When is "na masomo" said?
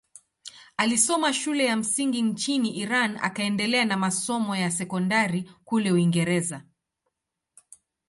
3.85-4.55